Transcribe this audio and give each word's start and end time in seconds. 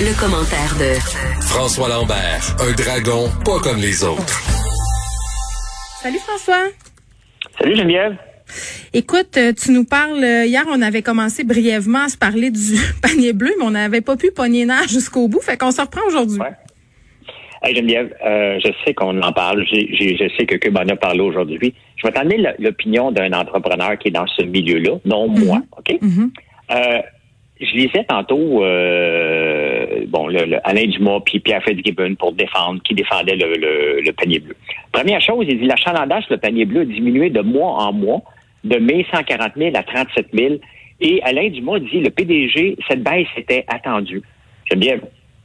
Le, 0.00 0.18
commentaire 0.18 0.72
de 0.80 0.98
François 1.42 1.88
Lambert, 1.90 2.56
un 2.58 2.72
dragon 2.72 3.28
pas 3.44 3.58
comme 3.60 3.76
les 3.76 4.02
autres. 4.02 4.40
Salut 6.02 6.18
François. 6.18 6.70
Salut 7.58 7.76
Geneviève. 7.76 8.16
Écoute, 8.94 9.36
euh, 9.36 9.52
tu 9.52 9.72
nous 9.72 9.84
parles, 9.84 10.24
euh, 10.24 10.46
hier 10.46 10.64
on 10.68 10.80
avait 10.80 11.02
commencé 11.02 11.44
brièvement 11.44 12.04
à 12.04 12.08
se 12.08 12.16
parler 12.16 12.50
du 12.50 12.76
panier 13.02 13.34
bleu, 13.34 13.50
mais 13.58 13.64
on 13.66 13.72
n'avait 13.72 14.00
pas 14.00 14.16
pu 14.16 14.30
pogner 14.30 14.64
nerf 14.64 14.88
jusqu'au 14.88 15.28
bout, 15.28 15.42
fait 15.42 15.58
qu'on 15.58 15.70
se 15.70 15.82
reprend 15.82 16.00
aujourd'hui. 16.06 16.40
Ouais. 16.40 16.52
Hey 17.62 17.76
Geneviève, 17.76 18.14
euh, 18.24 18.58
je 18.64 18.72
sais 18.86 18.94
qu'on 18.94 19.20
en 19.20 19.32
parle, 19.32 19.66
je 19.66 20.30
sais 20.38 20.46
que 20.46 20.56
Cube 20.56 20.78
en 20.78 20.88
a 20.88 20.96
parlé 20.96 21.20
aujourd'hui. 21.20 21.74
Je 21.96 22.06
vais 22.06 22.12
t'amener 22.14 22.42
l'opinion 22.58 23.12
d'un 23.12 23.32
entrepreneur 23.34 23.98
qui 23.98 24.08
est 24.08 24.12
dans 24.12 24.26
ce 24.26 24.44
milieu-là, 24.44 24.98
non 25.04 25.28
moi, 25.28 25.60
OK? 25.76 25.98
Mhm. 26.00 26.32
Euh, 26.70 27.00
je 27.60 27.72
lisais 27.76 28.04
tantôt 28.08 28.64
euh, 28.64 30.04
bon, 30.08 30.26
le, 30.28 30.44
le 30.44 30.58
Alain 30.68 30.86
Dumas 30.86 31.20
puis 31.24 31.40
Pierre 31.40 31.62
Fitzgibbon 31.62 32.14
pour 32.14 32.32
défendre, 32.32 32.80
qui 32.82 32.94
défendait 32.94 33.36
le, 33.36 33.54
le- 33.54 34.00
le 34.00 34.12
panier 34.12 34.38
bleu. 34.38 34.56
Première 34.92 35.20
chose, 35.20 35.44
il 35.48 35.58
dit 35.60 35.66
l'achalandage 35.66 36.24
sur 36.24 36.34
le 36.34 36.40
panier 36.40 36.64
bleu 36.64 36.80
a 36.82 36.84
diminué 36.84 37.30
de 37.30 37.40
mois 37.40 37.72
en 37.84 37.92
mois, 37.92 38.22
de 38.64 38.76
mai 38.78 39.06
140 39.12 39.52
000 39.56 39.70
à 39.76 39.82
37 39.82 40.26
000. 40.32 40.54
Et 41.00 41.20
Alain 41.22 41.48
Dumas 41.48 41.78
dit 41.80 42.00
le 42.00 42.10
PDG, 42.10 42.76
cette 42.88 43.02
baisse 43.02 43.28
était 43.36 43.64
attendue. 43.68 44.22
J'aime 44.70 44.80
bien. 44.80 44.96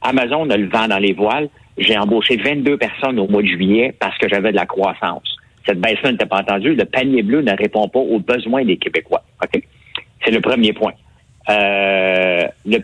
Amazon 0.02 0.48
a 0.50 0.56
le 0.56 0.68
vent 0.68 0.88
dans 0.88 0.98
les 0.98 1.12
voiles. 1.12 1.48
J'ai 1.78 1.96
embauché 1.98 2.36
22 2.36 2.76
personnes 2.78 3.18
au 3.18 3.26
mois 3.28 3.42
de 3.42 3.48
juillet 3.48 3.94
parce 3.98 4.16
que 4.18 4.28
j'avais 4.28 4.50
de 4.52 4.56
la 4.56 4.66
croissance. 4.66 5.36
Cette 5.66 5.80
baisse-là 5.80 6.12
n'était 6.12 6.26
pas 6.26 6.38
attendue. 6.38 6.74
Le 6.74 6.84
panier 6.84 7.22
bleu 7.22 7.42
ne 7.42 7.52
répond 7.56 7.88
pas 7.88 7.98
aux 7.98 8.18
besoins 8.20 8.64
des 8.64 8.76
Québécois. 8.76 9.22
OK? 9.42 9.60
C'est 10.24 10.30
le 10.30 10.40
premier 10.40 10.72
point. 10.72 10.92
Euh, 11.48 12.48
le, 12.64 12.78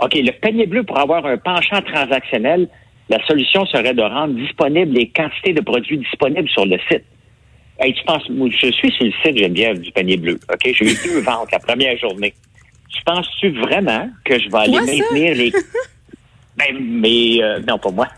OK, 0.00 0.14
le 0.14 0.32
panier 0.32 0.66
bleu, 0.66 0.82
pour 0.82 0.98
avoir 0.98 1.24
un 1.26 1.36
penchant 1.36 1.82
transactionnel, 1.82 2.68
la 3.08 3.24
solution 3.26 3.66
serait 3.66 3.94
de 3.94 4.02
rendre 4.02 4.34
disponibles 4.34 4.92
les 4.92 5.08
quantités 5.08 5.52
de 5.52 5.60
produits 5.60 5.98
disponibles 5.98 6.48
sur 6.48 6.64
le 6.64 6.78
site. 6.90 7.04
Hey, 7.78 7.94
tu 7.94 8.04
penses, 8.04 8.22
je 8.28 8.70
suis 8.70 8.92
sur 8.92 9.04
le 9.04 9.12
site 9.24 9.38
Geneviève 9.38 9.80
du 9.80 9.90
panier 9.90 10.16
bleu. 10.16 10.38
OK? 10.52 10.60
J'ai 10.64 10.84
eu 10.84 10.96
deux 11.04 11.20
ventes 11.20 11.50
la 11.50 11.58
première 11.58 11.96
journée. 11.98 12.34
Tu 12.88 13.02
penses-tu 13.04 13.50
vraiment 13.60 14.08
que 14.24 14.38
je 14.38 14.48
vais 14.50 14.58
aller 14.58 14.74
ça? 14.74 14.84
maintenir 14.84 15.34
les. 15.34 15.52
Ben, 16.56 16.76
mais 16.78 17.42
euh, 17.42 17.60
non, 17.66 17.78
pas 17.78 17.90
moi. 17.90 18.08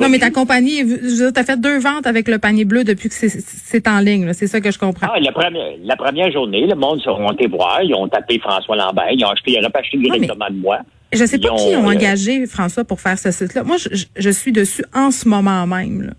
Non, 0.00 0.08
mais 0.08 0.18
ta 0.18 0.30
compagnie, 0.30 0.82
tu 0.86 1.24
as 1.40 1.44
fait 1.44 1.60
deux 1.60 1.78
ventes 1.78 2.06
avec 2.06 2.28
le 2.28 2.38
panier 2.38 2.64
bleu 2.64 2.84
depuis 2.84 3.08
que 3.08 3.14
c'est- 3.14 3.88
en 3.88 3.98
ligne, 4.00 4.32
c'est 4.32 4.46
ça 4.46 4.60
que 4.60 4.70
je 4.70 4.78
comprends. 4.78 5.08
Ah, 5.12 5.18
la 5.20 5.32
première, 5.32 5.72
la 5.82 5.96
première 5.96 6.30
journée, 6.32 6.66
le 6.66 6.74
monde 6.74 7.00
sont 7.00 7.18
monté 7.18 7.46
voir, 7.46 7.82
ils 7.82 7.94
ont 7.94 8.08
tapé 8.08 8.38
François 8.38 8.76
Lambert, 8.76 9.10
ils 9.12 9.24
ont 9.24 9.28
acheté, 9.30 9.52
ils 9.60 9.64
ont 9.66 9.70
acheté 9.74 9.98
directement 9.98 10.46
de 10.50 10.56
moi. 10.56 10.78
Je 11.14 11.24
sais 11.26 11.38
pas 11.38 11.48
qui 11.56 11.76
ont, 11.76 11.84
euh, 11.88 11.92
engagé 11.92 12.46
François 12.46 12.84
pour 12.84 13.00
faire 13.00 13.18
ce 13.18 13.30
site-là. 13.30 13.62
Moi, 13.64 13.76
je, 14.16 14.30
suis 14.30 14.52
dessus 14.52 14.84
en 14.94 15.10
ce 15.10 15.28
moment 15.28 15.66
même. 15.66 16.14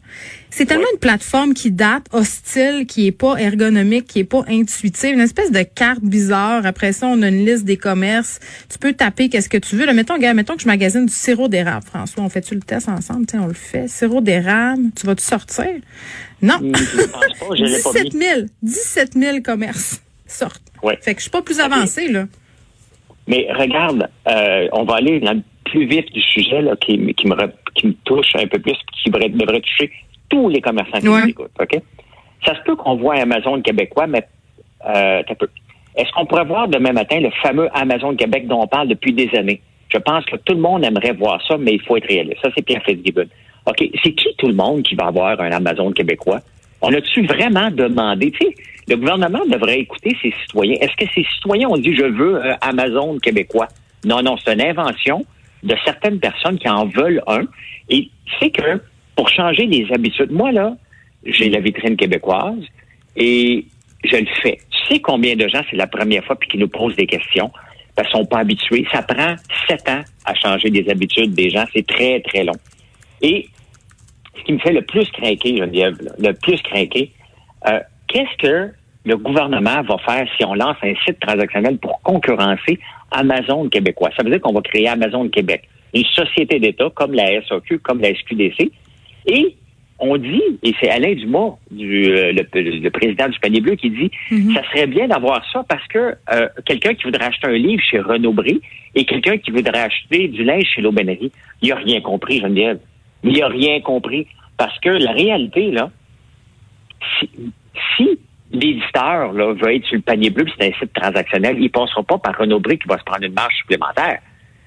C'est 0.50 0.66
tellement 0.66 0.84
Ouais. 0.84 0.90
une 0.94 1.00
plateforme 1.00 1.54
qui 1.54 1.72
date, 1.72 2.06
hostile, 2.14 2.86
qui 2.88 3.08
est 3.08 3.12
pas 3.12 3.36
ergonomique, 3.36 4.06
qui 4.08 4.20
est 4.20 4.24
pas 4.24 4.44
intuitive, 4.48 5.14
une 5.14 5.20
espèce 5.20 5.52
de 5.52 5.64
carte 5.64 6.02
bizarre. 6.02 6.66
Après 6.66 6.94
ça, 6.94 7.08
on 7.08 7.22
a 7.24 7.28
une 7.28 7.46
liste 7.46 7.66
des 7.66 7.78
commerces. 7.78 8.40
Tu 8.70 8.78
peux 8.78 8.94
taper 8.94 9.28
qu'est-ce 9.30 9.50
que 9.50 9.58
tu 9.58 9.76
veux. 9.76 9.86
Là, 9.86 9.94
mettons, 9.94 10.18
gars, 10.18 10.34
mettons 10.34 10.56
que 10.56 10.62
je 10.62 10.68
magasine 10.68 11.06
du 11.08 11.14
sirop 11.14 11.48
d'érable, 11.50 11.86
François. 11.86 12.24
On 12.24 12.30
fait-tu 12.30 12.56
le 12.56 12.62
test 12.62 12.88
ensemble? 12.88 13.26
Tiens, 13.26 13.42
on 13.44 13.48
le 13.48 13.54
fait. 13.54 13.88
Sirop 13.90 14.22
d'érable. 14.22 14.84
Tu 14.96 15.06
vas-tu 15.06 15.24
sortir? 15.24 15.66
Non. 16.42 16.56
Je 16.62 16.66
ne 16.68 17.06
pense 17.08 17.40
pas, 17.40 17.56
je 17.56 17.64
l'ai 17.64 17.82
pas 17.82 17.92
17 17.94 18.14
mis. 18.14 18.20
000. 18.22 18.42
17 18.64 19.14
000 19.16 19.42
commerces 19.42 20.02
sortent. 20.28 20.62
Ouais. 20.84 20.98
Fait 21.02 21.14
que 21.16 21.20
je 21.20 21.24
suis 21.24 21.32
pas 21.32 21.42
plus 21.42 21.60
avancée, 21.60 22.08
là. 22.08 22.28
Mais 23.28 23.48
regarde, 23.52 24.10
euh, 24.28 24.68
on 24.72 24.84
va 24.84 24.96
aller 24.96 25.20
dans 25.20 25.34
le 25.34 25.42
plus 25.66 25.86
vif 25.86 26.06
du 26.12 26.22
sujet 26.22 26.62
là, 26.62 26.76
qui, 26.76 26.98
qui, 27.14 27.28
me, 27.28 27.36
qui 27.74 27.88
me 27.88 27.94
touche 28.04 28.36
un 28.36 28.48
peu 28.48 28.60
plus, 28.60 28.76
qui 29.04 29.10
devrait, 29.10 29.30
devrait 29.30 29.62
toucher 29.62 29.92
tous 30.30 30.50
les 30.50 30.62
commerçants 30.62 31.00
qui 31.00 31.08
nous 31.08 31.28
écoutent. 31.28 31.52
OK? 31.60 31.80
Ça 32.46 32.56
se 32.56 32.62
peut 32.62 32.76
qu'on 32.76 32.96
voit 32.96 33.16
Amazon 33.16 33.62
québécois, 33.62 34.08
mais 34.08 34.24
euh, 34.88 35.24
t'as 35.28 35.36
peu. 35.36 35.48
Est-ce 35.96 36.12
qu'on 36.12 36.26
pourrait 36.26 36.46
voir 36.46 36.68
demain 36.68 36.92
matin 36.92 37.20
le 37.20 37.32
fameux 37.42 37.70
Amazon 37.74 38.16
Québec 38.16 38.48
dont 38.48 38.62
on 38.62 38.68
parle 38.68 38.90
depuis 38.90 39.14
des 39.14 39.30
années? 39.36 39.62
Je 39.90 39.98
pense 39.98 40.26
que 40.26 40.36
tout 40.36 40.54
le 40.54 40.60
monde 40.60 40.84
aimerait 40.84 41.14
voir 41.14 41.42
ça, 41.48 41.58
mais 41.58 41.74
il 41.74 41.82
faut 41.82 41.96
être 41.96 42.08
réaliste. 42.08 42.40
Ça, 42.44 42.50
c'est 42.56 42.64
Pierre 42.64 42.84
Fitzgibbon. 42.84 43.28
OK, 43.66 43.90
c'est 44.04 44.12
qui 44.12 44.36
tout 44.38 44.48
le 44.48 44.54
monde 44.54 44.84
qui 44.84 44.96
va 44.96 45.06
avoir 45.06 45.40
un 45.40 45.52
Amazon 45.52 45.92
québécois? 45.92 46.42
On 46.82 46.94
a-tu 46.94 47.26
vraiment 47.26 47.72
demandé? 47.72 48.32
Tu 48.32 48.46
sais, 48.46 48.56
le 48.88 48.98
gouvernement 48.98 49.46
devrait 49.48 49.80
écouter 49.80 50.16
ses 50.22 50.34
citoyens. 50.42 50.76
Est-ce 50.80 50.96
que 50.96 51.12
ces 51.14 51.26
citoyens 51.36 51.70
ont 51.70 51.78
dit 51.78 51.96
je 51.96 52.06
veux 52.06 52.44
un 52.44 52.58
Amazon 52.62 53.18
québécois? 53.20 53.68
Non, 54.06 54.22
non, 54.22 54.38
c'est 54.38 54.54
une 54.54 54.62
invention 54.62 55.26
de 55.64 55.76
certaines 55.84 56.20
personnes 56.20 56.60
qui 56.60 56.70
en 56.70 56.86
veulent 56.86 57.24
un. 57.28 57.46
Et 57.90 58.10
c'est 58.40 58.52
que 58.52 58.82
pour 59.16 59.30
changer 59.30 59.66
les 59.66 59.88
habitudes, 59.92 60.32
moi 60.32 60.52
là, 60.52 60.76
j'ai 61.26 61.50
la 61.50 61.60
vitrine 61.60 61.96
québécoise 61.96 62.64
et 63.16 63.66
je 64.04 64.18
le 64.18 64.28
fais. 64.44 64.60
Tu 64.70 64.94
sais 64.94 65.00
combien 65.00 65.36
de 65.36 65.48
gens 65.48 65.62
c'est 65.70 65.78
la 65.78 65.88
première 65.88 66.24
fois 66.24 66.36
puis 66.36 66.50
qui 66.50 66.58
nous 66.58 66.68
posent 66.68 66.96
des 66.96 67.08
questions? 67.08 67.52
Parce 67.96 68.10
qu'ils 68.10 68.20
sont 68.20 68.26
pas 68.26 68.40
habitués. 68.40 68.86
Ça 68.92 69.02
prend 69.02 69.36
sept 69.68 69.88
ans 69.90 70.02
à 70.26 70.36
changer 70.36 70.70
des 70.70 70.88
habitudes 70.90 71.34
des 71.34 71.50
gens. 71.50 71.66
C'est 71.74 71.88
très, 71.88 72.20
très 72.20 72.44
long. 72.44 72.54
Et 73.22 73.48
ce 74.38 74.44
qui 74.44 74.54
me 74.54 74.60
fait 74.60 74.74
le 74.74 74.82
plus 74.82 75.10
craquer, 75.12 75.58
Geneviève, 75.58 75.98
là, 76.02 76.12
le 76.18 76.34
plus 76.34 76.62
craquer, 76.62 77.12
euh, 77.68 77.80
qu'est-ce 78.08 78.38
que 78.38 78.72
le 79.06 79.18
gouvernement 79.18 79.82
va 79.84 79.98
faire 80.00 80.28
si 80.38 80.46
on 80.46 80.54
lance 80.56 80.78
un 80.82 80.94
site 81.06 81.20
transactionnel 81.20 81.78
pour 81.78 82.02
concurrencer 82.02 82.80
Amazon 83.12 83.70
québécois? 83.70 84.10
Ça 84.18 84.24
veut 84.24 84.32
dire 84.32 84.42
qu'on 84.42 84.54
va 84.54 84.62
créer 84.62 84.88
Amazon 84.88 85.28
Québec, 85.30 85.68
une 85.94 86.06
société 86.06 86.60
d'État 86.60 86.90
comme 86.94 87.14
la 87.14 87.42
SAQ, 87.48 87.80
comme 87.80 88.02
la 88.02 88.14
SQDC. 88.14 88.72
Et 89.28 89.56
on 89.98 90.18
dit, 90.18 90.42
et 90.62 90.74
c'est 90.80 90.90
Alain 90.90 91.14
Dumas, 91.14 91.56
du, 91.72 92.10
euh, 92.10 92.34
le, 92.34 92.82
le 92.82 92.90
président 92.90 93.30
du 93.30 93.40
panier 93.40 93.62
bleu, 93.62 93.76
qui 93.76 93.90
dit, 93.90 94.12
ça 94.54 94.62
serait 94.70 94.88
bien 94.88 95.08
d'avoir 95.08 95.42
ça 95.52 95.64
parce 95.68 95.88
que 95.88 96.16
euh, 96.34 96.48
quelqu'un 96.66 96.94
qui 96.96 97.04
voudrait 97.04 97.26
acheter 97.26 97.48
un 97.48 97.58
livre 97.58 97.82
chez 97.82 98.00
Renaud 98.00 98.34
Bré 98.34 98.60
et 98.94 99.06
quelqu'un 99.06 99.38
qui 99.38 99.52
voudrait 99.52 99.84
acheter 99.84 100.28
du 100.28 100.44
linge 100.44 100.66
chez 100.76 100.82
l'Aubainerie, 100.82 101.32
il 101.62 101.70
n'a 101.70 101.76
rien 101.76 102.02
compris, 102.02 102.40
Geneviève. 102.42 102.80
Il 103.26 103.40
n'a 103.40 103.48
rien 103.48 103.82
compris. 103.82 104.28
Parce 104.58 104.78
que 104.80 104.90
la 104.90 105.12
réalité, 105.12 105.72
là, 105.72 105.92
si, 107.20 107.30
si 107.98 108.20
l'éditeur 108.52 109.34
là, 109.34 109.54
veut 109.54 109.76
être 109.76 109.86
sur 109.86 109.96
le 109.96 110.02
panier 110.02 110.30
bleu, 110.30 110.46
puis 110.46 110.54
c'est 110.58 110.74
un 110.74 110.80
site 110.80 110.94
transactionnel, 110.94 111.58
il 111.58 111.64
ne 111.64 111.70
passera 111.70 112.04
pas 112.04 112.18
par 112.18 112.38
Renaud 112.38 112.60
Bré 112.60 112.78
qui 112.78 112.88
va 112.88 112.98
se 112.98 113.04
prendre 113.04 113.24
une 113.24 113.34
marge 113.34 113.54
supplémentaire. 113.56 114.20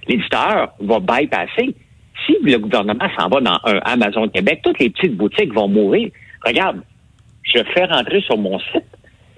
L'éditeur 0.07 0.75
va 0.81 1.01
bypasser. 1.01 1.75
Si 2.27 2.37
le 2.43 2.59
gouvernement 2.59 3.09
s'en 3.17 3.29
va 3.29 3.41
dans 3.41 3.59
un 3.65 3.79
Amazon 3.85 4.29
Québec, 4.29 4.61
toutes 4.63 4.79
les 4.79 4.91
petites 4.91 5.17
boutiques 5.17 5.55
vont 5.55 5.69
mourir. 5.69 6.11
Regarde, 6.45 6.83
je 7.45 7.63
fais 7.73 7.85
rentrer 7.85 8.21
sur 8.23 8.37
mon 8.37 8.59
site 8.59 8.85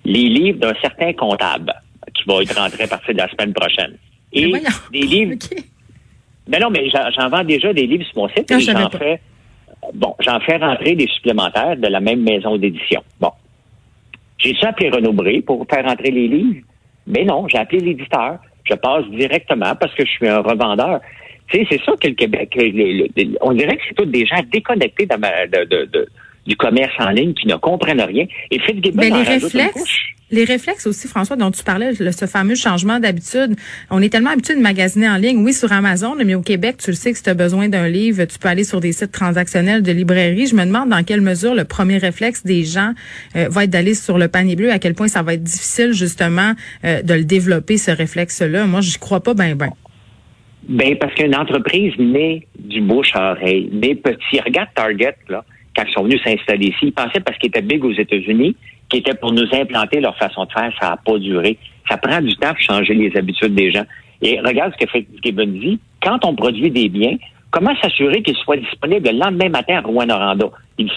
les 0.05 0.29
livres 0.29 0.59
d'un 0.59 0.75
certain 0.81 1.13
comptable 1.13 1.73
qui 2.15 2.25
va 2.27 2.43
être 2.43 2.59
rentré 2.59 2.85
à 2.85 2.89
partir 2.89 3.15
de 3.15 3.19
la 3.19 3.29
semaine 3.29 3.53
prochaine. 3.53 3.97
Et 4.33 4.53
des 4.93 5.03
livres. 5.03 5.35
Mais 6.49 6.59
non, 6.59 6.71
mais 6.71 6.89
j'en 6.91 7.29
vends 7.29 7.45
déjà 7.45 7.73
des 7.73 7.87
livres 7.87 8.05
sur 8.05 8.23
mon 8.23 8.29
site 8.29 8.51
Ah, 8.51 8.57
et 8.57 8.61
savais 8.61 8.83
j'en 8.83 8.91
fais. 8.91 9.21
Bon, 9.95 10.15
j'en 10.21 10.41
fais 10.41 10.57
rentrer 10.57 10.95
des 10.95 11.07
supplémentaires 11.09 11.77
de 11.77 11.87
la 11.89 12.01
même 12.01 12.23
maison 12.23 12.57
d'édition. 12.57 13.03
Bon. 13.21 13.31
J'ai-tu 14.39 14.65
appelé 14.65 14.91
Renaud 14.91 15.13
Bré 15.13 15.43
pour 15.43 15.67
faire 15.69 15.85
rentrer 15.85 16.11
les 16.11 16.29
livres? 16.29 16.61
Mais 17.07 17.25
non, 17.25 17.47
j'ai 17.49 17.59
appelé 17.59 17.81
l'éditeur. 17.81 18.39
Je 18.65 18.75
passe 18.75 19.05
directement 19.11 19.75
parce 19.75 19.95
que 19.95 20.05
je 20.05 20.11
suis 20.11 20.29
un 20.29 20.41
revendeur. 20.41 21.01
Tu 21.49 21.59
sais, 21.59 21.67
c'est 21.71 21.83
ça 21.85 21.93
que 22.01 22.09
le 22.09 22.15
Québec, 22.15 22.55
le- 22.57 22.69
le- 22.71 23.09
le- 23.17 23.37
on 23.41 23.53
dirait 23.53 23.77
que 23.77 23.83
c'est 23.89 23.95
tous 23.95 24.07
des 24.07 24.25
gens 24.27 24.41
déconnectés 24.53 25.07
de 25.07 25.17
ma- 25.17 25.47
de- 25.47 25.65
de- 25.65 25.85
de- 25.87 26.09
du 26.47 26.57
commerce 26.57 26.93
en 26.99 27.11
ligne 27.11 27.35
qui 27.35 27.47
ne 27.47 27.57
comprennent 27.57 28.01
rien. 28.01 28.27
Et 28.51 28.59
Ben, 28.95 29.13
en 29.13 29.19
les 29.19 29.23
réflexes, 29.25 29.85
les 30.33 30.45
réflexes 30.45 30.87
aussi, 30.87 31.09
François, 31.09 31.37
dont 31.37 31.51
tu 31.51 31.63
parlais, 31.65 31.93
le- 31.99 32.13
ce 32.13 32.27
fameux 32.27 32.55
changement 32.55 33.01
d'habitude. 33.01 33.57
On 33.91 34.01
est 34.01 34.09
tellement 34.11 34.31
habitué 34.31 34.55
de 34.55 34.61
magasiner 34.61 35.09
en 35.09 35.17
ligne, 35.17 35.45
oui, 35.45 35.53
sur 35.53 35.73
Amazon, 35.73 36.15
mais 36.25 36.35
au 36.35 36.41
Québec, 36.43 36.77
tu 36.83 36.91
le 36.91 36.97
sais 36.97 37.11
que 37.11 37.17
si 37.19 37.25
tu 37.25 37.31
as 37.31 37.35
besoin 37.35 37.69
d'un 37.69 37.89
livre, 37.89 38.25
tu 38.25 38.39
peux 38.39 38.49
aller 38.49 38.65
sur 38.65 38.81
des 38.81 38.93
sites 38.93 39.11
transactionnels 39.13 39.83
de 39.83 39.93
librairie. 39.93 40.47
Je 40.47 40.55
me 40.55 40.65
demande 40.65 40.89
dans 40.91 41.03
quelle 41.03 41.21
mesure 41.21 41.55
le 41.55 41.65
premier 41.65 41.99
réflexe 41.99 42.45
des 42.45 42.65
gens 42.65 42.93
euh, 43.37 43.49
va 43.51 43.65
être 43.65 43.71
d'aller 43.71 43.95
sur 43.95 44.19
le 44.19 44.29
panier 44.29 44.55
bleu, 44.57 44.71
à 44.71 44.79
quel 44.79 44.95
point 44.95 45.09
ça 45.09 45.23
va 45.23 45.35
être 45.35 45.43
difficile, 45.43 45.93
justement, 45.93 46.53
euh, 46.85 47.03
de 47.03 47.15
le 47.15 47.25
développer, 47.25 47.77
ce 47.77 47.91
réflexe-là. 47.91 48.67
Moi, 48.67 48.81
je 48.83 48.99
crois 48.99 49.21
pas 49.21 49.35
ben 49.35 49.55
ben. 49.57 49.71
Ben, 50.69 50.97
parce 50.99 51.15
qu'une 51.15 51.35
entreprise 51.35 51.95
naît 51.99 52.47
du 52.59 52.81
bouche 52.83 53.11
à 53.15 53.33
oreille, 53.33 53.69
des 53.73 53.95
petits. 53.97 54.41
Regarde 54.45 54.69
Target, 54.75 55.17
là, 55.29 55.45
quand 55.81 55.89
ils 55.89 55.93
sont 55.93 56.03
venus 56.05 56.23
s'installer 56.23 56.67
ici, 56.67 56.87
ils 56.87 56.93
pensaient 56.93 57.21
parce 57.21 57.39
qu'ils 57.39 57.49
étaient 57.49 57.63
big 57.63 57.85
aux 57.85 57.93
États-Unis, 57.93 58.55
qu'ils 58.89 59.01
étaient 59.01 59.15
pour 59.15 59.33
nous 59.33 59.47
implanter 59.53 60.01
leur 60.01 60.17
façon 60.17 60.45
de 60.45 60.53
faire, 60.53 60.73
ça 60.81 60.91
n'a 60.91 60.97
pas 60.97 61.19
duré. 61.19 61.59
Ça 61.89 61.97
prend 61.97 62.21
du 62.21 62.37
temps 62.37 62.51
pour 62.51 62.61
changer 62.61 62.95
les 62.95 63.17
habitudes 63.17 63.55
des 63.55 63.71
gens. 63.71 63.85
Et 64.23 64.39
regarde 64.41 64.73
ce 64.79 64.85
que 64.85 64.91
fait 64.91 65.07
Gibbon 65.25 65.47
dit. 65.47 65.79
Quand 66.03 66.25
on 66.25 66.35
produit 66.35 66.71
des 66.71 66.89
biens, 66.89 67.17
comment 67.51 67.75
s'assurer 67.83 68.23
qu'ils 68.23 68.37
soient 68.37 68.57
disponibles 68.57 69.09
le 69.11 69.19
lendemain 69.19 69.49
matin 69.49 69.79
à 69.79 69.81
Rouen-Noranda? 69.81 70.51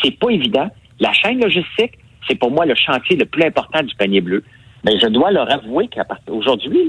C'est 0.03 0.17
pas 0.17 0.29
évident. 0.29 0.69
La 0.99 1.13
chaîne 1.13 1.41
logistique, 1.41 1.93
c'est 2.27 2.35
pour 2.35 2.51
moi 2.51 2.65
le 2.65 2.75
chantier 2.75 3.15
le 3.15 3.25
plus 3.25 3.43
important 3.43 3.81
du 3.81 3.95
panier 3.95 4.21
bleu. 4.21 4.43
Mais 4.85 4.99
je 4.99 5.07
dois 5.07 5.31
leur 5.31 5.49
avouer 5.51 5.87
qu'aujourd'hui, 5.87 6.87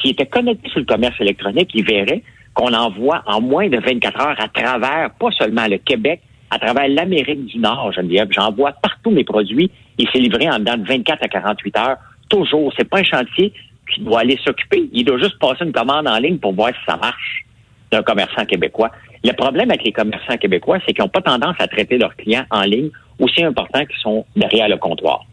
s'ils 0.00 0.12
étaient 0.12 0.26
connectés 0.26 0.68
sur 0.70 0.80
le 0.80 0.86
commerce 0.86 1.20
électronique, 1.20 1.70
ils 1.74 1.84
verraient 1.84 2.22
qu'on 2.54 2.72
envoie 2.72 3.22
en 3.26 3.40
moins 3.40 3.68
de 3.68 3.78
24 3.78 4.20
heures 4.20 4.40
à 4.40 4.48
travers, 4.48 5.10
pas 5.20 5.30
seulement 5.38 5.66
le 5.68 5.78
Québec, 5.78 6.20
à 6.56 6.58
travers 6.58 6.88
l'Amérique 6.88 7.44
du 7.46 7.58
Nord, 7.58 7.92
Geneviève. 7.92 8.28
J'envoie 8.30 8.72
partout 8.72 9.10
mes 9.10 9.24
produits 9.24 9.70
et 9.98 10.06
c'est 10.10 10.18
livré 10.18 10.48
en 10.48 10.58
dedans 10.58 10.78
de 10.78 10.86
24 10.86 11.22
à 11.22 11.28
48 11.28 11.78
heures. 11.78 11.96
Toujours. 12.30 12.72
C'est 12.76 12.88
pas 12.88 13.00
un 13.00 13.04
chantier 13.04 13.52
qui 13.92 14.00
doit 14.00 14.20
aller 14.20 14.38
s'occuper. 14.42 14.88
Il 14.92 15.04
doit 15.04 15.18
juste 15.18 15.38
passer 15.38 15.64
une 15.64 15.72
commande 15.72 16.08
en 16.08 16.18
ligne 16.18 16.38
pour 16.38 16.54
voir 16.54 16.70
si 16.70 16.80
ça 16.86 16.96
marche 16.96 17.44
d'un 17.92 18.02
commerçant 18.02 18.44
québécois. 18.46 18.90
Le 19.22 19.32
problème 19.32 19.70
avec 19.70 19.84
les 19.84 19.92
commerçants 19.92 20.36
québécois, 20.38 20.78
c'est 20.86 20.94
qu'ils 20.94 21.04
n'ont 21.04 21.10
pas 21.10 21.20
tendance 21.20 21.56
à 21.58 21.68
traiter 21.68 21.98
leurs 21.98 22.16
clients 22.16 22.44
en 22.50 22.62
ligne 22.62 22.90
aussi 23.18 23.44
importants 23.44 23.84
qu'ils 23.84 24.00
sont 24.00 24.24
derrière 24.34 24.68
le 24.68 24.78
comptoir. 24.78 25.24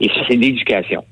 Et 0.00 0.08
ça, 0.08 0.20
c'est 0.28 0.36
l'éducation. 0.36 1.04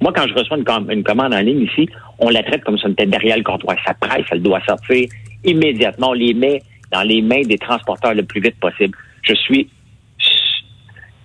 Moi, 0.00 0.12
quand 0.14 0.26
je 0.26 0.34
reçois 0.34 0.56
une, 0.56 1.04
commande 1.04 1.32
en 1.32 1.40
ligne 1.40 1.62
ici, 1.62 1.88
on 2.18 2.28
la 2.28 2.42
traite 2.42 2.64
comme 2.64 2.76
si 2.76 2.86
on 2.86 2.90
était 2.90 3.06
derrière 3.06 3.36
le 3.36 3.44
comptoir. 3.44 3.76
Ça 3.86 3.94
presse, 3.94 4.26
elle 4.30 4.42
doit 4.42 4.60
sortir 4.66 5.08
immédiatement. 5.44 6.10
On 6.10 6.14
les 6.14 6.34
met 6.34 6.60
dans 6.92 7.02
les 7.02 7.22
mains 7.22 7.42
des 7.42 7.58
transporteurs 7.58 8.14
le 8.14 8.24
plus 8.24 8.40
vite 8.40 8.58
possible. 8.60 8.96
Je 9.22 9.34
suis 9.34 9.68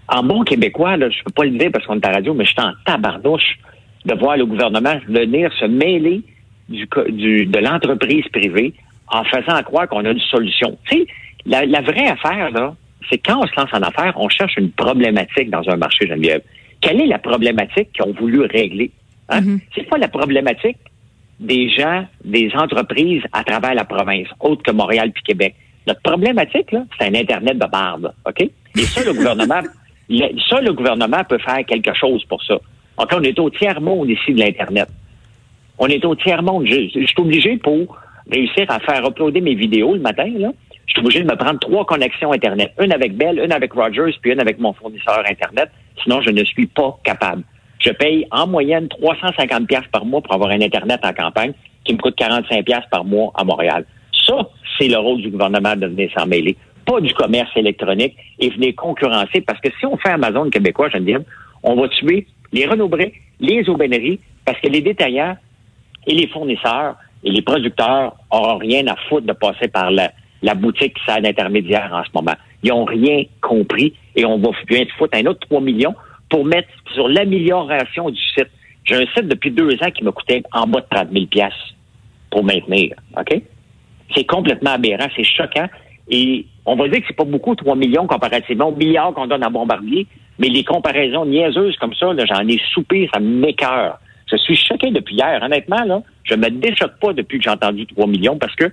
en 0.08 0.24
bon 0.24 0.44
québécois, 0.44 0.98
là, 0.98 1.10
je 1.10 1.24
peux 1.24 1.32
pas 1.32 1.46
le 1.46 1.58
dire 1.58 1.72
parce 1.72 1.86
qu'on 1.86 1.96
est 1.96 2.06
à 2.06 2.10
la 2.10 2.18
radio, 2.18 2.34
mais 2.34 2.46
je 2.46 2.52
suis 2.52 2.62
en 2.62 2.74
tabarnouche 2.86 3.58
de 4.06 4.14
voir 4.14 4.38
le 4.38 4.46
gouvernement 4.46 5.00
venir 5.08 5.52
se 5.60 5.66
mêler 5.66 6.22
du, 6.70 6.86
de 7.46 7.60
l'entreprise 7.60 8.28
privée 8.32 8.74
en 9.08 9.24
faisant 9.24 9.62
croire 9.64 9.88
qu'on 9.88 10.06
a 10.06 10.12
une 10.12 10.20
solution. 10.20 10.78
Tu 10.90 10.98
sais, 10.98 11.08
la, 11.46 11.66
la 11.66 11.82
vraie 11.82 12.08
affaire, 12.08 12.52
là, 12.52 12.76
c'est 13.10 13.18
quand 13.18 13.44
on 13.44 13.48
se 13.48 13.56
lance 13.56 13.70
en 13.74 13.82
affaires, 13.82 14.14
on 14.18 14.30
cherche 14.30 14.58
une 14.58 14.72
problématique 14.72 15.50
dans 15.50 15.68
un 15.70 15.76
marché, 15.76 16.08
Geneviève. 16.08 16.42
Quelle 16.82 17.02
est 17.02 17.08
la 17.08 17.20
problématique 17.20 17.92
qu'ils 17.94 18.04
ont 18.04 18.14
voulu 18.14 18.42
régler? 18.42 18.92
Hein? 19.30 19.42
Mm-hmm. 19.42 19.60
C'est 19.76 19.90
pas 19.90 19.98
la 19.98 20.08
problématique 20.08 20.78
des 21.40 21.70
gens, 21.70 22.06
des 22.24 22.52
entreprises 22.56 23.24
à 23.34 23.44
travers 23.44 23.74
la 23.74 23.86
province, 23.86 24.28
autre 24.40 24.64
que 24.64 24.72
Montréal 24.72 25.12
puis 25.12 25.24
Québec. 25.24 25.56
Notre 25.88 26.02
problématique, 26.02 26.72
là, 26.72 26.84
c'est 26.98 27.08
un 27.08 27.14
Internet 27.14 27.58
de 27.58 27.68
barbe, 27.68 28.14
OK? 28.26 28.42
Et 28.42 28.82
ça, 28.82 29.04
le 29.04 29.14
gouvernement, 29.18 29.62
ça, 30.50 30.62
le 30.62 30.74
gouvernement 30.74 31.24
peut 31.28 31.38
faire 31.40 31.66
quelque 31.66 31.94
chose 31.94 32.24
pour 32.26 32.44
ça. 32.44 32.58
Encore, 32.98 33.20
on 33.20 33.24
est 33.24 33.38
au 33.40 33.50
tiers-monde 33.50 34.10
ici 34.10 34.34
de 34.34 34.40
l'Internet. 34.40 34.88
On 35.78 35.88
est 35.88 36.04
au 36.06 36.16
tiers-monde. 36.16 36.66
Je, 36.66 36.88
je, 36.94 37.06
suis 37.06 37.20
obligé 37.20 37.58
pour 37.58 37.98
réussir 38.32 38.66
à 38.70 38.80
faire 38.80 39.06
uploader 39.06 39.42
mes 39.42 39.56
vidéos 39.56 39.94
le 39.94 40.00
matin, 40.00 40.32
là. 40.38 40.52
Je 40.88 40.94
suis 40.94 41.02
obligé 41.02 41.24
de 41.24 41.30
me 41.30 41.36
prendre 41.36 41.60
trois 41.60 41.86
connexions 41.86 42.32
Internet. 42.32 42.72
Une 42.80 42.94
avec 42.94 43.18
Bell, 43.18 43.40
une 43.44 43.52
avec 43.52 43.74
Rogers, 43.74 44.16
puis 44.22 44.32
une 44.32 44.40
avec 44.40 44.60
mon 44.60 44.72
fournisseur 44.72 45.24
Internet. 45.30 45.70
Sinon, 46.02 46.22
je 46.22 46.30
ne 46.30 46.44
suis 46.46 46.68
pas 46.68 46.98
capable. 47.04 47.44
Je 47.86 47.92
paye 47.92 48.26
en 48.32 48.48
moyenne 48.48 48.88
350 48.88 49.68
pièces 49.68 49.88
par 49.92 50.06
mois 50.06 50.22
pour 50.22 50.34
avoir 50.34 50.50
un 50.50 50.62
Internet 50.62 51.02
en 51.04 51.14
campagne 51.14 51.54
qui 51.84 51.94
me 51.94 52.00
coûte 52.00 52.16
45 52.16 52.66
pièces 52.66 52.86
par 52.90 53.06
mois 53.06 53.32
à 53.36 53.44
Montréal. 53.44 53.86
Ça, 54.26 54.50
c'est 54.80 54.88
le 54.88 54.98
rôle 54.98 55.22
du 55.22 55.30
gouvernement 55.30 55.76
de 55.76 55.86
venir 55.86 56.10
s'en 56.18 56.26
mêler. 56.26 56.58
Pas 56.86 57.00
du 57.00 57.14
commerce 57.14 57.52
électronique 57.56 58.16
et 58.40 58.50
venir 58.50 58.74
concurrencer 58.76 59.42
parce 59.42 59.60
que 59.62 59.70
si 59.80 59.86
on 59.86 59.98
fait 59.98 60.10
Amazon 60.10 60.50
québécois, 60.50 60.90
je 60.92 60.98
dire, 60.98 61.20
on 61.62 61.76
va 61.76 61.88
tuer 61.90 62.26
les 62.54 62.66
Renaud 62.66 62.90
les 63.40 63.70
aubaineries 63.70 64.20
parce 64.46 64.60
que 64.60 64.68
les 64.68 64.82
détaillants 64.82 65.38
et 66.08 66.16
les 66.16 66.28
fournisseurs 66.28 66.96
et 67.24 67.30
les 67.30 67.44
producteurs 67.44 68.16
n'auront 68.34 68.58
rien 68.58 68.88
à 68.88 68.96
foutre 69.10 69.28
de 69.28 69.34
passer 69.34 69.68
par 69.68 69.92
la, 69.92 70.12
la 70.42 70.56
boutique 70.56 70.96
ça 71.06 71.22
d'intermédiaire 71.22 71.92
en 71.94 72.04
ce 72.04 72.10
moment. 72.16 72.36
Ils 72.64 72.70
n'ont 72.70 72.86
rien 72.86 73.24
compris 73.42 73.94
et 74.16 74.26
on 74.26 74.40
va 74.40 74.50
bien 74.68 74.86
foutre 74.98 75.18
un 75.18 75.26
autre 75.28 75.42
3 75.48 75.62
millions 75.62 75.94
pour 76.36 76.44
mettre 76.44 76.68
sur 76.94 77.08
l'amélioration 77.08 78.10
du 78.10 78.22
site. 78.22 78.50
J'ai 78.84 78.96
un 78.96 79.06
site 79.16 79.30
depuis 79.30 79.52
deux 79.52 79.72
ans 79.76 79.90
qui 79.96 80.04
me 80.04 80.12
coûtait 80.12 80.44
en 80.52 80.68
bas 80.68 80.82
de 80.82 80.86
30 80.90 81.08
000 81.14 81.28
pour 82.30 82.44
maintenir. 82.44 82.94
OK? 83.18 83.42
C'est 84.14 84.26
complètement 84.26 84.72
aberrant, 84.72 85.08
c'est 85.16 85.24
choquant. 85.24 85.70
Et 86.10 86.46
on 86.66 86.76
va 86.76 86.90
dire 86.90 87.00
que 87.00 87.06
c'est 87.08 87.16
pas 87.16 87.24
beaucoup, 87.24 87.56
3 87.56 87.78
millions 87.78 88.06
comparativement 88.06 88.68
aux 88.68 88.76
milliards 88.76 89.14
qu'on 89.14 89.28
donne 89.28 89.44
à 89.44 89.50
Bombardier, 89.50 90.08
mais 90.38 90.50
les 90.50 90.66
comparaisons 90.66 91.26
niaiseuses 91.26 91.78
comme 91.78 91.94
ça, 91.94 92.08
j'en 92.26 92.46
ai 92.50 92.60
soupé, 92.74 93.10
ça 93.14 93.22
m'écœure. 93.22 93.98
Je 94.30 94.36
suis 94.36 94.58
choqué 94.58 94.92
depuis 94.92 95.16
hier. 95.16 95.42
Honnêtement, 95.42 95.86
là, 95.86 96.04
je 96.26 96.36
me 96.36 96.50
déchoque 96.50 97.00
pas 97.00 97.14
depuis 97.14 97.38
que 97.38 97.46
j'ai 97.46 97.50
entendu 97.50 97.86
3 97.86 98.08
millions 98.08 98.38
parce 98.38 98.56
que 98.56 98.70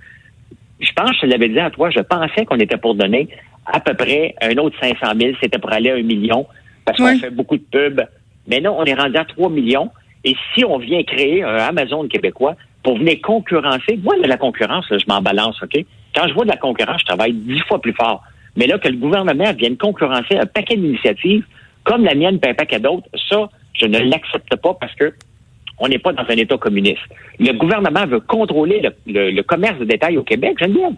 je 0.81 0.91
pense, 0.91 1.15
je 1.21 1.27
l'avais 1.27 1.47
dit 1.47 1.59
à 1.59 1.69
toi, 1.69 1.89
je 1.91 2.01
pensais 2.01 2.43
qu'on 2.43 2.59
était 2.59 2.75
pour 2.75 2.95
donner 2.95 3.29
à 3.65 3.79
peu 3.79 3.93
près 3.93 4.35
un 4.41 4.57
autre 4.57 4.75
500 4.81 4.97
000, 5.17 5.37
c'était 5.41 5.59
pour 5.59 5.71
aller 5.71 5.91
à 5.91 5.95
un 5.95 6.03
million 6.03 6.45
parce 6.85 6.97
qu'on 6.97 7.17
fait 7.17 7.29
beaucoup 7.29 7.57
de 7.57 7.63
pubs. 7.63 8.01
Mais 8.47 8.59
non, 8.59 8.75
on 8.77 8.83
est 8.83 8.93
rendu 8.93 9.17
à 9.17 9.25
3 9.25 9.49
millions. 9.49 9.89
Et 10.25 10.35
si 10.53 10.63
on 10.63 10.77
vient 10.77 11.03
créer 11.03 11.43
un 11.43 11.55
Amazon 11.55 12.07
québécois 12.07 12.55
pour 12.81 12.97
venir 12.97 13.19
concurrencer, 13.21 13.99
moi, 14.03 14.17
de 14.17 14.27
la 14.27 14.37
concurrence, 14.37 14.85
je 14.89 15.05
m'en 15.07 15.21
balance, 15.21 15.61
OK? 15.61 15.85
Quand 16.15 16.27
je 16.27 16.33
vois 16.33 16.45
de 16.45 16.49
la 16.49 16.57
concurrence, 16.57 17.01
je 17.01 17.05
travaille 17.05 17.33
dix 17.33 17.59
fois 17.61 17.81
plus 17.81 17.93
fort. 17.93 18.23
Mais 18.55 18.67
là, 18.67 18.77
que 18.77 18.87
le 18.87 18.97
gouvernement 18.97 19.51
vienne 19.53 19.77
concurrencer 19.77 20.37
un 20.37 20.45
paquet 20.45 20.75
d'initiatives, 20.75 21.45
comme 21.83 22.03
la 22.03 22.15
mienne, 22.15 22.39
puis 22.39 22.51
un 22.51 22.53
paquet 22.53 22.79
d'autres, 22.79 23.07
ça, 23.29 23.49
je 23.73 23.85
ne 23.85 23.99
l'accepte 23.99 24.55
pas 24.57 24.73
parce 24.79 24.93
que 24.95 25.13
on 25.79 25.87
n'est 25.87 25.99
pas 25.99 26.13
dans 26.13 26.23
un 26.23 26.35
État 26.35 26.57
communiste. 26.57 27.01
Le 27.39 27.51
gouvernement 27.53 28.05
veut 28.05 28.19
contrôler 28.19 28.87
le, 29.07 29.41
commerce 29.41 29.79
de 29.79 29.85
détail 29.85 30.17
au 30.17 30.23
Québec, 30.23 30.55
j'aime 30.59 30.73
bien 30.73 30.91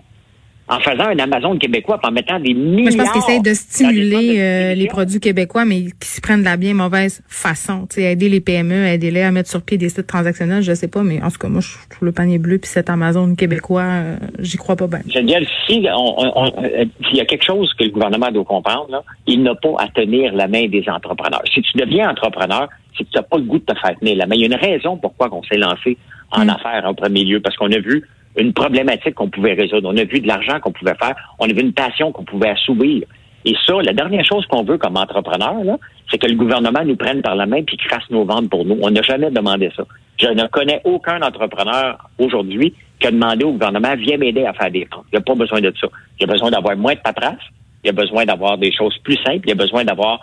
en 0.67 0.79
faisant 0.79 1.05
un 1.05 1.19
Amazon 1.19 1.57
québécois, 1.57 1.99
en 2.03 2.11
mettant 2.11 2.39
des 2.39 2.53
milliards. 2.53 2.91
je 2.91 2.97
pense 2.97 3.11
qu'ils 3.11 3.21
essayent 3.21 3.41
de 3.41 3.53
stimuler 3.53 4.39
euh, 4.39 4.73
les 4.73 4.87
produits 4.87 5.19
québécois, 5.19 5.63
mais 5.63 5.83
qui 5.99 6.07
se 6.07 6.21
prennent 6.21 6.39
de 6.39 6.45
la 6.45 6.57
bien 6.57 6.73
mauvaise 6.73 7.21
façon. 7.27 7.85
Tu 7.87 8.01
sais, 8.01 8.11
aider 8.11 8.29
les 8.29 8.41
PME, 8.41 8.87
aider 8.87 9.11
les 9.11 9.21
à 9.21 9.31
mettre 9.31 9.49
sur 9.49 9.61
pied 9.61 9.77
des 9.77 9.89
sites 9.89 10.07
transactionnels, 10.07 10.63
je 10.63 10.73
sais 10.73 10.87
pas, 10.87 11.03
mais 11.03 11.21
en 11.21 11.29
tout 11.29 11.37
cas, 11.37 11.49
moi, 11.49 11.61
je 11.61 11.73
trouve 11.89 12.07
le 12.07 12.11
panier 12.11 12.39
bleu 12.39 12.57
puis 12.57 12.69
cet 12.69 12.89
Amazon 12.89 13.35
québécois, 13.35 13.83
euh, 13.83 14.17
j'y 14.39 14.57
crois 14.57 14.75
pas 14.75 14.87
bien. 14.87 14.99
Je 15.07 15.19
veux 15.19 15.25
dire, 15.25 15.39
si 15.67 15.87
euh, 15.87 16.85
s'il 17.07 17.17
y 17.17 17.21
a 17.21 17.25
quelque 17.25 17.45
chose 17.45 17.71
que 17.77 17.83
le 17.83 17.91
gouvernement 17.91 18.31
doit 18.31 18.45
comprendre, 18.45 18.87
là, 18.89 19.03
il 19.27 19.43
n'a 19.43 19.53
pas 19.53 19.75
à 19.77 19.87
tenir 19.89 20.33
la 20.33 20.47
main 20.47 20.67
des 20.67 20.83
entrepreneurs. 20.87 21.43
Si 21.53 21.61
tu 21.61 21.77
deviens 21.77 22.09
entrepreneur, 22.09 22.69
c'est 22.97 23.03
que 23.03 23.09
tu 23.11 23.17
n'as 23.17 23.23
pas 23.23 23.37
le 23.37 23.43
goût 23.43 23.59
de 23.59 23.65
te 23.65 23.77
faire 23.77 23.95
tenir 23.99 24.17
la 24.17 24.25
main. 24.25 24.35
Il 24.35 24.41
y 24.41 24.43
a 24.43 24.47
une 24.47 24.55
raison 24.55 24.97
pourquoi 24.97 25.29
on 25.31 25.43
s'est 25.43 25.57
lancé 25.57 25.97
en 26.31 26.45
mm. 26.45 26.49
affaires 26.49 26.85
en 26.85 26.93
premier 26.93 27.23
lieu, 27.23 27.39
parce 27.39 27.55
qu'on 27.55 27.71
a 27.71 27.79
vu 27.79 28.03
une 28.37 28.53
problématique 28.53 29.15
qu'on 29.15 29.29
pouvait 29.29 29.53
résoudre. 29.53 29.89
On 29.91 29.97
a 29.97 30.03
vu 30.03 30.19
de 30.19 30.27
l'argent 30.27 30.59
qu'on 30.59 30.71
pouvait 30.71 30.95
faire. 30.95 31.15
On 31.39 31.45
a 31.45 31.53
vu 31.53 31.61
une 31.61 31.73
passion 31.73 32.11
qu'on 32.11 32.23
pouvait 32.23 32.49
assouvir. 32.49 33.03
Et 33.45 33.55
ça, 33.65 33.73
la 33.83 33.93
dernière 33.93 34.25
chose 34.25 34.45
qu'on 34.47 34.63
veut 34.63 34.77
comme 34.77 34.97
entrepreneur, 34.97 35.77
c'est 36.09 36.17
que 36.17 36.27
le 36.27 36.35
gouvernement 36.35 36.83
nous 36.83 36.95
prenne 36.95 37.21
par 37.21 37.35
la 37.35 37.45
main 37.45 37.61
puis 37.63 37.77
qu'il 37.77 37.87
fasse 37.87 38.09
nos 38.09 38.25
ventes 38.25 38.49
pour 38.49 38.65
nous. 38.65 38.77
On 38.81 38.89
n'a 38.89 39.03
jamais 39.03 39.29
demandé 39.29 39.71
ça. 39.75 39.83
Je 40.19 40.27
ne 40.27 40.47
connais 40.47 40.81
aucun 40.83 41.21
entrepreneur 41.21 41.97
aujourd'hui 42.17 42.73
qui 42.99 43.07
a 43.07 43.11
demandé 43.11 43.45
au 43.45 43.51
gouvernement, 43.51 43.93
viens 43.97 44.17
m'aider 44.17 44.45
à 44.45 44.53
faire 44.53 44.71
des 44.71 44.87
ventes. 44.91 45.05
Il 45.11 45.15
n'y 45.15 45.19
a 45.19 45.21
pas 45.21 45.35
besoin 45.35 45.61
de 45.61 45.71
ça. 45.79 45.87
Il 46.19 46.25
y 46.25 46.29
a 46.29 46.31
besoin 46.31 46.49
d'avoir 46.49 46.75
moins 46.75 46.95
de 46.95 46.99
paperasse. 46.99 47.35
Il 47.83 47.87
y 47.87 47.89
a 47.89 47.93
besoin 47.93 48.25
d'avoir 48.25 48.57
des 48.57 48.71
choses 48.71 48.97
plus 49.03 49.17
simples. 49.17 49.41
Il 49.45 49.49
y 49.49 49.51
a 49.51 49.55
besoin 49.55 49.83
d'avoir, 49.83 50.19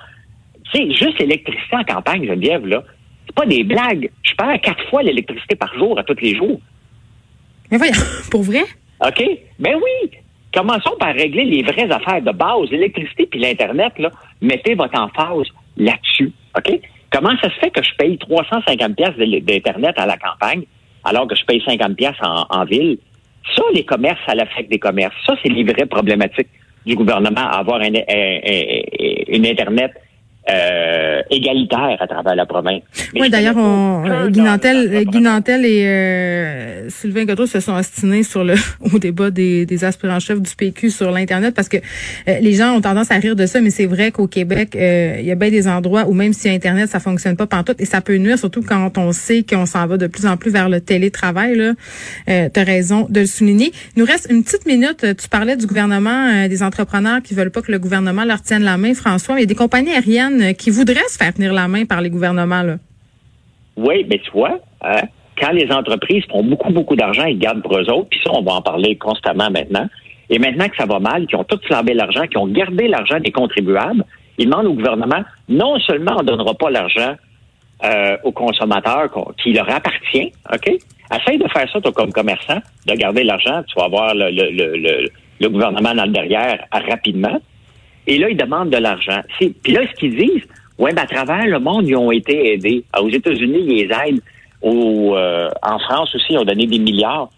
tu 0.73 0.79
sais, 0.79 0.93
juste 0.93 1.19
l'électricité 1.21 1.77
en 1.77 1.85
campagne, 1.85 2.27
Geneviève, 2.27 2.67
là. 2.67 2.83
C'est 3.27 3.37
pas 3.37 3.47
des 3.47 3.63
blagues. 3.63 4.11
Je 4.23 4.35
perds 4.35 4.61
quatre 4.63 4.83
fois 4.89 5.03
l'électricité 5.03 5.55
par 5.55 5.73
jour 5.75 5.97
à 5.97 6.03
tous 6.03 6.17
les 6.21 6.35
jours. 6.35 6.61
Mais 7.73 7.79
voyons, 7.79 7.95
pour 8.31 8.43
vrai? 8.43 8.65
OK? 9.05 9.25
Ben 9.59 9.75
oui. 9.75 10.11
Commençons 10.55 10.95
par 11.01 11.15
régler 11.15 11.45
les 11.45 11.63
vraies 11.63 11.91
affaires 11.91 12.21
de 12.21 12.31
base. 12.31 12.71
L'électricité 12.71 13.27
puis 13.27 13.41
l'Internet, 13.41 13.99
là, 13.99 14.11
mettez 14.43 14.75
votre 14.75 15.01
emphase 15.01 15.49
là-dessus. 15.79 16.31
OK? 16.57 16.79
Comment 17.11 17.33
ça 17.43 17.49
se 17.49 17.59
fait 17.59 17.71
que 17.71 17.83
je 17.83 17.95
paye 17.97 18.19
350 18.19 18.95
pièces 18.95 19.17
d'Internet 19.17 19.95
à 19.97 20.07
la 20.07 20.19
campagne 20.19 20.65
alors 21.05 21.27
que 21.27 21.35
je 21.35 21.45
paye 21.47 21.63
50 21.67 21.97
pièces 21.97 22.17
en, 22.23 22.65
ville? 22.67 22.99
Ça, 23.57 23.63
les 23.75 23.85
commerces, 23.85 24.21
ça 24.27 24.35
l'affecte 24.35 24.71
des 24.71 24.79
commerces. 24.79 25.15
Ça, 25.27 25.35
c'est 25.43 25.49
les 25.49 25.65
vraies 25.65 25.87
problématiques 25.87 26.49
du 26.85 26.95
gouvernement 26.95 27.41
à 27.41 27.59
avoir 27.59 27.81
un, 27.81 27.93
une 29.29 29.47
Internet 29.47 29.93
euh, 30.51 31.23
égalitaire 31.31 31.97
à 32.01 32.07
travers 32.07 32.35
la 32.35 32.47
province. 32.47 32.83
Mais 33.15 33.23
Oui, 33.23 33.31
d'ailleurs, 33.31 33.57
on, 33.57 34.05
euh, 34.07 34.29
Guy 34.29 34.41
Nantel, 34.41 34.77
entrepreneur. 34.77 35.01
euh, 35.01 35.05
Guy 35.05 35.21
Nantel 35.21 35.67
et 35.67 35.87
euh, 35.87 36.89
Sylvain 36.91 37.25
Godreau 37.25 37.47
se 37.47 37.61
sont 37.61 37.75
ostinés 37.75 38.23
sur 38.23 38.43
le 38.45 38.55
au 38.93 38.99
débat 38.99 39.31
des, 39.31 39.67
des 39.67 39.85
aspirants-chefs 39.85 40.41
du 40.41 40.55
PQ 40.55 40.91
sur 40.91 41.11
l'Internet 41.13 41.55
parce 41.55 41.69
que 41.69 41.77
euh, 41.77 42.39
les 42.41 42.55
gens 42.55 42.75
ont 42.75 42.81
tendance 42.81 43.11
à 43.11 43.17
rire 43.17 43.37
de 43.37 43.47
ça, 43.47 43.61
mais 43.61 43.71
c'est 43.71 43.87
vrai 43.87 44.11
qu'au 44.11 44.27
Québec, 44.27 44.75
euh, 44.75 45.17
il 45.21 45.27
y 45.27 45.31
a 45.31 45.35
bien 45.37 45.51
des 45.51 45.69
endroits 45.69 46.07
où 46.09 46.13
même 46.13 46.33
si 46.33 46.49
Internet, 46.49 46.89
ça 46.89 46.99
fonctionne 47.01 47.37
pas 47.37 47.47
pantoute 47.47 47.81
et 47.81 47.85
ça 47.85 48.01
peut 48.01 48.17
nuire, 48.17 48.39
surtout 48.39 48.63
quand 48.63 48.99
on 48.99 49.13
sait 49.13 49.45
qu'on 49.49 49.67
s'en 49.67 49.87
va 49.87 49.97
de 49.97 50.07
plus 50.09 50.27
en 50.27 50.37
plus 50.37 50.51
vers 50.51 50.69
le 50.69 50.81
télétravail. 50.81 51.57
Là. 51.57 51.73
Euh, 52.29 52.49
tu 52.53 52.61
as 52.61 52.65
raison 52.65 53.07
de 53.09 53.21
le 53.21 53.27
souligner. 53.27 53.73
Il 53.97 54.01
nous 54.01 54.07
reste 54.07 54.27
une 54.31 54.43
petite 54.43 54.67
minute. 54.67 55.07
Tu 55.21 55.29
parlais 55.29 55.57
du 55.57 55.67
gouvernement, 55.67 56.29
euh, 56.33 56.49
des 56.49 56.63
entrepreneurs 56.63 57.23
qui 57.23 57.35
veulent 57.35 57.51
pas 57.51 57.63
que 57.63 57.71
le 57.71 57.79
gouvernement 57.79 58.25
leur 58.25 58.43
tienne 58.43 58.63
la 58.63 58.77
main, 58.77 58.95
François, 58.95 59.35
mais 59.35 59.43
il 59.43 59.45
y 59.45 59.47
a 59.47 59.49
des 59.49 59.55
compagnies 59.55 59.93
aériennes 59.93 60.32
euh, 60.41 60.53
qui 60.53 60.71
voudraient 60.71 61.09
se 61.09 61.17
faire 61.17 61.35
tenir 61.35 61.53
la 61.53 61.69
main 61.69 61.85
par 61.85 62.01
les 62.01 62.11
gouvernements. 62.11 62.63
Là? 62.63 62.77
Oui, 63.77 64.07
mais 64.09 64.19
tu 64.19 64.31
vois, 64.31 64.59
hein, 64.83 65.03
quand 65.39 65.53
les 65.53 65.71
entreprises 65.73 66.25
font 66.31 66.43
beaucoup, 66.45 66.73
beaucoup 66.73 66.97
d'argent, 66.97 67.25
ils 67.25 67.39
gardent 67.39 67.63
pour 67.63 67.77
eux 67.77 67.91
autres, 67.91 68.09
puis 68.11 68.21
ça, 68.25 68.31
on 68.33 68.43
va 68.43 68.53
en 68.55 68.63
parler 68.63 68.97
constamment 68.97 69.51
maintenant. 69.51 69.89
Et 70.31 70.39
maintenant 70.39 70.69
que 70.69 70.77
ça 70.77 70.87
va 70.87 70.99
mal, 70.99 71.27
qui 71.27 71.37
ont 71.37 71.45
tout 71.45 71.59
flambé 71.67 71.95
l'argent, 71.95 72.27
qui 72.27 72.37
ont 72.37 72.47
gardé 72.47 72.89
l'argent 72.89 73.19
des 73.19 73.33
contribuables, 73.33 74.05
ils 74.39 74.47
demandent 74.47 74.67
au 74.67 74.75
gouvernement, 74.75 75.23
non 75.49 75.79
seulement 75.81 76.13
on 76.19 76.23
ne 76.23 76.27
donnera 76.27 76.55
pas 76.55 76.71
l'argent 76.71 77.15
euh, 77.85 78.17
aux 78.25 78.33
consommateurs 78.33 79.11
qui 79.43 79.53
leur 79.53 79.69
appartient, 79.69 80.33
OK? 80.53 80.71
Essaye 81.15 81.39
de 81.39 81.49
faire 81.49 81.71
ça, 81.71 81.81
toi, 81.81 81.93
comme 81.93 82.13
commerçant, 82.13 82.59
de 82.87 82.95
garder 82.95 83.25
l'argent, 83.25 83.63
tu 83.67 83.75
vas 83.79 83.87
avoir 83.87 84.15
le, 84.15 84.31
le, 84.31 85.49
gouvernement 85.49 85.95
dans 85.95 86.05
le 86.05 86.13
derrière 86.13 86.65
rapidement. 86.73 87.39
Et 88.07 88.19
là, 88.19 88.29
ils 88.31 88.37
demandent 88.37 88.71
de 88.71 88.79
l'argent. 88.79 89.21
Puis 89.39 89.73
là, 89.73 89.83
ce 89.89 89.99
qu'ils 89.99 90.17
disent, 90.17 90.47
ouais, 90.79 90.93
ben, 90.93 91.03
à 91.03 91.07
travers 91.07 91.47
le 91.47 91.59
monde, 91.59 91.87
ils 91.87 91.97
ont 91.97 92.11
été 92.11 92.55
aidés. 92.55 92.85
Alors, 92.93 93.07
aux 93.07 93.11
États-Unis, 93.11 93.59
ils 93.61 93.87
les 93.87 93.91
aident. 93.95 94.23
Euh, 94.65 95.49
en 95.63 95.79
France 95.79 96.15
aussi, 96.15 96.33
ils 96.33 96.39
ont 96.39 96.45
donné 96.45 96.67
des 96.67 96.79
milliards. 96.79 97.31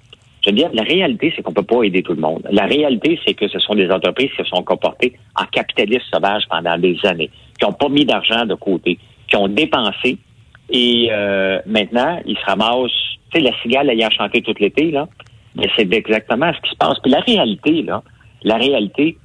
Je 0.44 0.50
veux 0.50 0.56
dire, 0.56 0.68
la 0.74 0.82
réalité, 0.82 1.32
c'est 1.34 1.42
qu'on 1.42 1.54
peut 1.54 1.62
pas 1.62 1.82
aider 1.82 2.02
tout 2.02 2.12
le 2.12 2.20
monde. 2.20 2.46
La 2.50 2.66
réalité, 2.66 3.18
c'est 3.26 3.32
que 3.34 3.48
ce 3.48 3.58
sont 3.58 3.74
des 3.74 3.90
entreprises 3.90 4.30
qui 4.30 4.36
se 4.36 4.44
sont 4.44 4.62
comportées 4.62 5.14
en 5.36 5.44
capitalistes 5.46 6.04
sauvages 6.12 6.44
pendant 6.50 6.76
des 6.76 6.96
années, 7.04 7.30
qui 7.58 7.66
n'ont 7.66 7.72
pas 7.72 7.88
mis 7.88 8.04
d'argent 8.04 8.44
de 8.44 8.54
côté, 8.54 8.98
qui 9.26 9.36
ont 9.36 9.48
dépensé. 9.48 10.18
Et 10.68 11.08
euh, 11.10 11.60
maintenant, 11.66 12.20
ils 12.26 12.36
se 12.36 12.44
ramassent, 12.44 12.90
tu 13.32 13.38
sais, 13.38 13.40
la 13.40 13.56
cigale 13.62 13.88
ayant 13.88 14.10
chanté 14.10 14.42
tout 14.42 14.54
l'été, 14.60 14.90
là, 14.90 15.08
mais 15.56 15.68
c'est 15.76 15.90
exactement 15.92 16.52
ce 16.52 16.60
qui 16.60 16.70
se 16.70 16.76
passe. 16.76 16.98
Puis 17.02 17.10
la 17.10 17.20
réalité, 17.20 17.82
là, 17.82 18.02
la 18.42 18.56
réalité, 18.56 19.16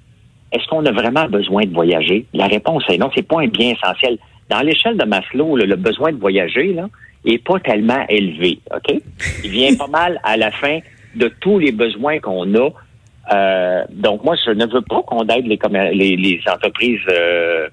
est-ce 0.51 0.67
qu'on 0.67 0.85
a 0.85 0.91
vraiment 0.91 1.25
besoin 1.25 1.63
de 1.63 1.73
voyager? 1.73 2.25
La 2.33 2.47
réponse 2.47 2.83
est 2.89 2.97
non, 2.97 3.09
c'est 3.15 3.27
pas 3.27 3.41
un 3.41 3.47
bien 3.47 3.71
essentiel. 3.71 4.17
Dans 4.49 4.61
l'échelle 4.61 4.97
de 4.97 5.05
Maslow, 5.05 5.57
là, 5.57 5.65
le 5.65 5.75
besoin 5.75 6.11
de 6.11 6.17
voyager, 6.17 6.73
là, 6.73 6.87
est 7.25 7.43
pas 7.43 7.59
tellement 7.59 8.03
élevé, 8.09 8.59
OK? 8.75 8.95
Il 9.43 9.51
vient 9.51 9.75
pas 9.75 9.87
mal 9.87 10.19
à 10.23 10.37
la 10.37 10.51
fin 10.51 10.79
de 11.15 11.31
tous 11.39 11.59
les 11.59 11.71
besoins 11.71 12.19
qu'on 12.19 12.53
a. 12.55 12.69
Euh, 13.33 13.83
donc, 13.91 14.23
moi, 14.23 14.35
je 14.43 14.51
ne 14.51 14.65
veux 14.65 14.81
pas 14.81 15.03
qu'on 15.03 15.27
aide 15.27 15.45
les, 15.45 15.59
les, 15.93 16.15
les 16.15 16.41
entreprises 16.51 16.99
euh, 17.09 17.67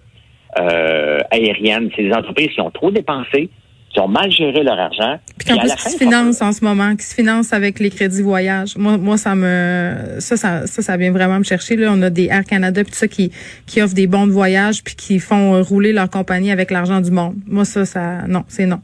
euh, 0.58 1.20
aériennes. 1.30 1.90
C'est 1.96 2.02
des 2.02 2.12
entreprises 2.12 2.50
qui 2.50 2.60
ont 2.60 2.70
trop 2.70 2.90
dépensé, 2.90 3.48
qui 3.96 4.02
ont 4.02 4.08
mal 4.08 4.30
géré 4.30 4.62
leur 4.62 4.78
argent. 4.78 5.18
Puis 5.38 5.48
qu'en 5.48 5.58
plus, 5.58 5.74
qui 5.74 5.90
se 5.90 5.96
financent 5.96 6.42
en 6.42 6.52
ce 6.52 6.62
moment, 6.62 6.94
qui 6.96 7.04
se 7.04 7.14
financent 7.14 7.54
avec 7.54 7.78
les 7.80 7.88
crédits 7.88 8.20
voyage. 8.22 8.76
Moi, 8.76 8.98
moi, 8.98 9.16
ça 9.16 9.34
me, 9.34 10.16
ça, 10.18 10.36
ça, 10.36 10.66
ça, 10.66 10.82
ça 10.82 10.96
vient 10.98 11.12
vraiment 11.12 11.38
me 11.38 11.44
chercher. 11.44 11.76
Là, 11.76 11.88
on 11.94 12.02
a 12.02 12.10
des 12.10 12.26
Air 12.26 12.44
Canada 12.44 12.82
puis 12.84 12.92
tout 12.92 12.98
ça 12.98 13.08
qui, 13.08 13.32
qui 13.66 13.80
offrent 13.80 13.94
des 13.94 14.06
bons 14.06 14.26
de 14.26 14.32
voyage 14.32 14.84
puis 14.84 14.94
qui 14.96 15.18
font 15.18 15.54
euh, 15.54 15.62
rouler 15.62 15.94
leur 15.94 16.10
compagnie 16.10 16.50
avec 16.52 16.70
l'argent 16.70 17.00
du 17.00 17.10
monde. 17.10 17.36
Moi, 17.46 17.64
ça, 17.64 17.86
ça, 17.86 18.26
non, 18.28 18.42
c'est 18.48 18.66
non. 18.66 18.80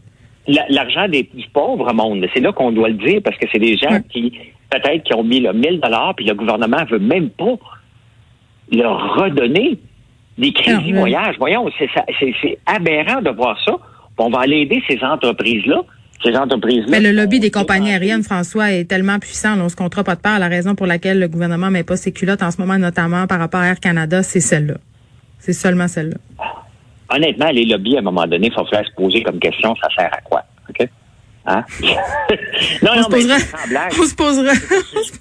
La- 0.49 0.65
l'argent 0.71 1.07
des 1.09 1.25
du 1.35 1.47
pauvre 1.53 1.93
monde. 1.93 2.27
C'est 2.33 2.41
là 2.41 2.51
qu'on 2.53 2.73
doit 2.73 2.89
le 2.89 2.95
dire 2.95 3.21
parce 3.23 3.37
que 3.37 3.47
c'est 3.53 3.59
des 3.59 3.77
gens 3.77 3.91
Ouais. 3.93 4.03
qui 4.11 4.33
peut-être 4.71 5.03
qui 5.05 5.13
ont 5.15 5.23
mis 5.25 5.41
le 5.41 5.53
1000 5.53 5.79
dollars 5.81 6.15
puis 6.17 6.25
le 6.25 6.33
gouvernement 6.35 6.85
veut 6.91 6.99
même 7.01 7.29
pas 7.29 7.59
leur 8.73 9.15
redonner 9.17 9.79
des 10.39 10.53
crédits 10.55 10.93
voyage. 10.93 11.35
Voyons, 11.39 11.69
c'est 11.79 12.59
aberrant 12.65 13.21
de 13.21 13.29
voir 13.29 13.59
ça. 13.67 13.73
On 14.25 14.31
va 14.31 14.41
aller 14.41 14.59
aider 14.59 14.83
ces 14.89 15.03
entreprises 15.03 15.67
là. 15.67 15.83
Ces 16.25 16.37
entreprises. 16.37 16.85
Mais 16.89 17.01
le 17.01 17.11
lobby 17.11 17.41
des 17.41 17.51
compagnies 17.51 17.91
aériennes, 17.91 18.23
François, 18.23 18.71
est 18.71 18.85
tellement 18.85 19.19
puissant. 19.19 19.57
Là, 19.57 19.65
on 19.65 19.69
se 19.69 19.75
comptera 19.75 20.05
pas 20.05 20.15
de 20.15 20.21
part. 20.21 20.39
La 20.39 20.47
raison 20.47 20.77
pour 20.77 20.87
laquelle 20.87 21.19
le 21.19 21.27
gouvernement 21.27 21.69
met 21.69 21.83
pas 21.83 21.97
ses 21.97 22.13
culottes 22.13 22.45
en 22.45 22.53
ce 22.53 22.61
moment, 22.61 22.79
notamment 22.79 23.27
par 23.27 23.41
rapport 23.41 23.61
à 23.61 23.67
Air 23.67 23.81
Canada, 23.81 24.23
c'est 24.23 24.39
celle-là. 24.39 24.75
C'est 25.41 25.53
seulement 25.53 25.89
celle-là. 25.89 26.19
Honnêtement, 27.13 27.51
les 27.51 27.65
lobbies, 27.65 27.97
à 27.97 27.99
un 27.99 28.03
moment 28.03 28.25
donné, 28.29 28.47
il 28.47 28.53
faut 28.55 28.65
faire 28.67 28.87
se 28.87 28.93
poser 28.95 29.25
comme 29.25 29.41
question, 29.41 29.75
ça 29.83 29.89
sert 29.99 30.15
à 30.15 30.21
quoi? 30.21 30.45
OK? 30.69 30.89
Hein? 31.47 31.65
non, 32.83 32.91
On 32.93 32.97
non, 32.97 33.03
se 33.03 33.09
posera. 33.09 33.35
On 33.99 34.05
se 34.05 34.15
posera. 34.15 34.53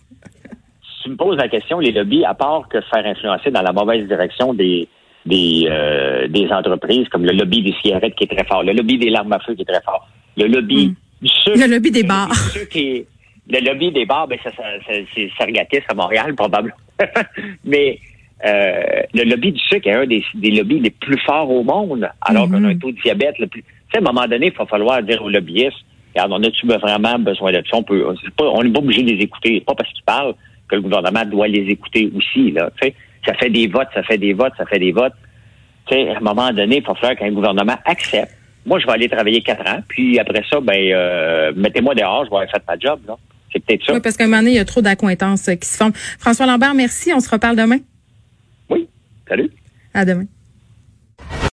tu 1.03 1.10
me 1.10 1.15
poses 1.15 1.38
la 1.38 1.50
question, 1.50 1.79
les 1.79 1.91
lobbies, 1.91 2.24
à 2.25 2.36
part 2.36 2.67
que 2.70 2.79
faire 2.81 3.05
influencer 3.05 3.50
dans 3.50 3.63
la 3.63 3.74
mauvaise 3.74 4.08
direction 4.08 4.53
des 4.53 4.88
des, 5.25 5.67
euh, 5.69 6.27
des 6.27 6.47
entreprises, 6.49 7.07
comme 7.09 7.25
le 7.25 7.33
lobby 7.33 7.61
des 7.61 7.73
cigarettes 7.81 8.15
qui 8.15 8.23
est 8.25 8.35
très 8.35 8.45
fort, 8.45 8.63
le 8.63 8.73
lobby 8.73 8.97
des 8.97 9.09
larmes 9.09 9.31
à 9.33 9.39
feu 9.39 9.53
qui 9.55 9.61
est 9.61 9.65
très 9.65 9.81
fort, 9.81 10.07
le 10.37 10.47
lobby 10.47 10.95
du 11.21 11.27
sucre. 11.27 11.59
Le 11.59 11.67
lobby 11.73 11.91
des 11.91 12.03
bars. 12.03 12.31
qui- 12.71 13.05
le 13.49 13.59
lobby 13.65 13.91
des 13.91 14.05
bars, 14.05 14.27
ben 14.27 14.37
ça, 14.43 14.49
ça, 14.51 14.63
ça- 14.87 14.93
c'est 15.13 15.29
Sargatis 15.37 15.79
à 15.89 15.93
Montréal, 15.93 16.33
probablement. 16.35 16.75
Mais 17.65 17.99
euh, 18.45 18.81
le 19.13 19.23
lobby 19.29 19.51
du 19.51 19.59
sucre 19.59 19.87
est 19.87 19.93
un 19.93 20.05
des, 20.07 20.23
des 20.35 20.51
lobbies 20.51 20.79
les 20.79 20.89
plus 20.89 21.19
forts 21.19 21.49
au 21.49 21.63
monde, 21.63 22.09
alors 22.21 22.47
qu'on 22.47 22.63
a 22.63 22.69
un 22.69 22.77
taux 22.77 22.91
de 22.91 22.97
diabète 23.01 23.37
le 23.39 23.47
plus. 23.47 23.61
Tu 23.61 23.67
sais, 23.93 23.97
à 23.97 23.99
un 24.01 24.13
moment 24.13 24.27
donné, 24.27 24.47
il 24.47 24.53
va 24.57 24.65
falloir 24.65 25.03
dire 25.03 25.21
aux 25.23 25.29
lobbyistes, 25.29 25.75
regarde, 26.15 26.31
on 26.33 26.43
a-tu 26.43 26.65
vraiment 26.65 27.19
besoin 27.19 27.51
de 27.51 27.57
ça? 27.69 27.77
On 27.77 27.83
peut, 27.83 28.05
pas, 28.37 28.45
on 28.45 28.63
n'est 28.63 28.71
pas 28.71 28.79
obligé 28.79 29.03
de 29.03 29.11
les 29.11 29.21
écouter. 29.23 29.61
Pas 29.61 29.75
parce 29.75 29.91
qu'ils 29.93 30.03
parlent 30.03 30.33
que 30.67 30.75
le 30.75 30.81
gouvernement 30.81 31.25
doit 31.25 31.47
les 31.47 31.67
écouter 31.69 32.09
aussi, 32.15 32.51
là. 32.51 32.69
Tu 32.81 32.87
sais, 32.87 32.95
ça 33.25 33.33
fait 33.35 33.49
des 33.49 33.67
votes, 33.67 33.89
ça 33.93 34.03
fait 34.03 34.17
des 34.17 34.33
votes, 34.33 34.53
ça 34.57 34.65
fait 34.65 34.79
des 34.79 34.91
votes. 34.91 35.13
Tu 35.87 35.95
sais, 35.95 36.09
à 36.09 36.17
un 36.17 36.21
moment 36.21 36.51
donné, 36.51 36.77
il 36.77 36.83
va 36.83 36.95
falloir 36.95 37.15
qu'un 37.15 37.31
gouvernement 37.31 37.77
accepte. 37.85 38.35
Moi, 38.65 38.79
je 38.79 38.85
vais 38.85 38.93
aller 38.93 39.09
travailler 39.09 39.41
quatre 39.41 39.67
ans, 39.67 39.81
puis 39.87 40.19
après 40.19 40.43
ça, 40.49 40.59
ben, 40.61 40.73
euh, 40.77 41.51
mettez-moi 41.55 41.95
dehors, 41.95 42.25
je 42.25 42.29
vais 42.29 42.35
avoir 42.37 42.51
fait 42.51 42.63
ma 42.67 42.77
job, 42.77 42.99
là. 43.07 43.17
C'est 43.51 43.63
peut-être 43.65 43.85
ça. 43.85 43.93
Oui, 43.93 43.99
parce 44.01 44.15
qu'à 44.15 44.23
un 44.23 44.27
moment 44.27 44.39
donné, 44.39 44.51
il 44.51 44.57
y 44.57 44.59
a 44.59 44.65
trop 44.65 44.81
d'accointances 44.81 45.49
euh, 45.49 45.55
qui 45.55 45.67
se 45.67 45.77
font. 45.77 45.91
François 46.19 46.45
Lambert, 46.45 46.73
merci. 46.73 47.11
On 47.13 47.19
se 47.19 47.29
reparle 47.29 47.57
demain. 47.57 47.79
Oui. 48.69 48.87
Salut. 49.27 49.51
À 49.93 50.05
demain. 50.05 50.25